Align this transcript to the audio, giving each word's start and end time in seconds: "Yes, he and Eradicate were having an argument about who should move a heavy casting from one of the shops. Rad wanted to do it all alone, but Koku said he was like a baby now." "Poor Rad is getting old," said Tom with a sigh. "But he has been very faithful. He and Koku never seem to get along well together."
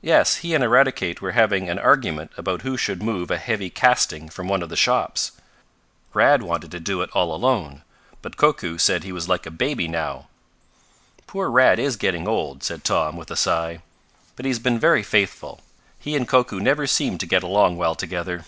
"Yes, 0.00 0.36
he 0.46 0.54
and 0.54 0.62
Eradicate 0.62 1.20
were 1.20 1.32
having 1.32 1.68
an 1.68 1.76
argument 1.80 2.30
about 2.36 2.62
who 2.62 2.76
should 2.76 3.02
move 3.02 3.32
a 3.32 3.36
heavy 3.36 3.68
casting 3.68 4.28
from 4.28 4.46
one 4.46 4.62
of 4.62 4.68
the 4.68 4.76
shops. 4.76 5.32
Rad 6.14 6.44
wanted 6.44 6.70
to 6.70 6.78
do 6.78 7.02
it 7.02 7.10
all 7.14 7.34
alone, 7.34 7.82
but 8.22 8.36
Koku 8.36 8.78
said 8.78 9.02
he 9.02 9.10
was 9.10 9.28
like 9.28 9.46
a 9.46 9.50
baby 9.50 9.88
now." 9.88 10.28
"Poor 11.26 11.50
Rad 11.50 11.80
is 11.80 11.96
getting 11.96 12.28
old," 12.28 12.62
said 12.62 12.84
Tom 12.84 13.16
with 13.16 13.28
a 13.32 13.34
sigh. 13.36 13.82
"But 14.36 14.44
he 14.44 14.50
has 14.50 14.60
been 14.60 14.78
very 14.78 15.02
faithful. 15.02 15.60
He 15.98 16.14
and 16.14 16.28
Koku 16.28 16.60
never 16.60 16.86
seem 16.86 17.18
to 17.18 17.26
get 17.26 17.42
along 17.42 17.76
well 17.76 17.96
together." 17.96 18.44